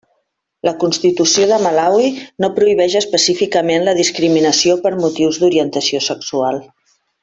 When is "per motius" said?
4.87-5.43